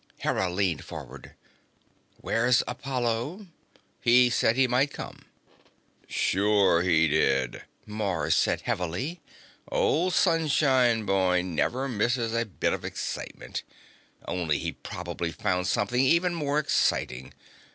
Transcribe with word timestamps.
Hera 0.21 0.49
leaned 0.49 0.83
forward. 0.83 1.35
"Where's 2.17 2.63
Apollo? 2.67 3.45
He 3.99 4.31
said 4.31 4.55
he 4.55 4.65
might 4.65 4.91
come." 4.91 5.25
"Sure 6.07 6.81
he 6.81 7.07
did," 7.07 7.61
Mars 7.85 8.35
said 8.35 8.61
heavily. 8.61 9.21
"Old 9.71 10.15
Sunshine 10.15 11.05
Boy 11.05 11.43
never 11.43 11.87
misses 11.87 12.33
a 12.33 12.45
bit 12.47 12.73
of 12.73 12.83
excitement. 12.83 13.61
Only 14.27 14.57
he 14.57 14.71
probably 14.71 15.31
found 15.31 15.67
something 15.67 16.01
even 16.03 16.33
more 16.33 16.57
exciting. 16.57 17.33